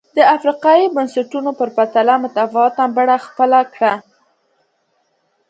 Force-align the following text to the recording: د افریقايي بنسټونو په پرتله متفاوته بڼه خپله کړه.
د 0.17 0.19
افریقايي 0.35 0.85
بنسټونو 0.95 1.51
په 1.59 1.65
پرتله 1.75 2.13
متفاوته 2.23 2.83
بڼه 2.95 3.17
خپله 3.27 3.59
کړه. 3.73 3.93